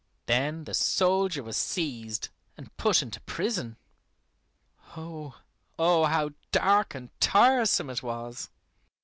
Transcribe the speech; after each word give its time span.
Then 0.25 0.63
the 0.63 0.73
soldier 0.73 1.43
was 1.43 1.55
seized 1.57 2.29
and 2.57 2.75
put 2.75 3.03
into 3.03 3.21
prison. 3.21 3.77
Oh, 4.97 5.39
how 5.77 6.31
dark 6.51 6.95
and 6.95 7.11
tiresome 7.19 7.87
it 7.91 8.01
was! 8.01 8.49